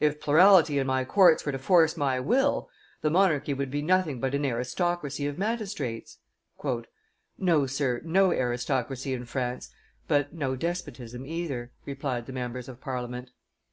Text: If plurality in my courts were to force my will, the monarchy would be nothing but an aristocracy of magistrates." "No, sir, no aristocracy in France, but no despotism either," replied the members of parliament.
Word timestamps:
If 0.00 0.20
plurality 0.20 0.80
in 0.80 0.88
my 0.88 1.04
courts 1.04 1.46
were 1.46 1.52
to 1.52 1.58
force 1.60 1.96
my 1.96 2.18
will, 2.18 2.68
the 3.00 3.10
monarchy 3.12 3.54
would 3.54 3.70
be 3.70 3.80
nothing 3.80 4.18
but 4.18 4.34
an 4.34 4.44
aristocracy 4.44 5.24
of 5.28 5.38
magistrates." 5.38 6.18
"No, 7.38 7.64
sir, 7.66 8.00
no 8.04 8.32
aristocracy 8.32 9.12
in 9.12 9.24
France, 9.24 9.70
but 10.08 10.34
no 10.34 10.56
despotism 10.56 11.24
either," 11.26 11.70
replied 11.84 12.26
the 12.26 12.32
members 12.32 12.68
of 12.68 12.80
parliament. 12.80 13.30